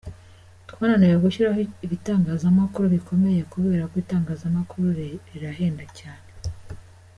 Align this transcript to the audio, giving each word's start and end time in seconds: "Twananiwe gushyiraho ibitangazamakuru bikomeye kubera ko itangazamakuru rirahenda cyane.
"Twananiwe 0.69 1.15
gushyiraho 1.23 1.59
ibitangazamakuru 1.85 2.85
bikomeye 2.95 3.41
kubera 3.53 3.83
ko 3.89 3.95
itangazamakuru 4.03 4.87
rirahenda 5.29 5.85
cyane. 5.99 6.27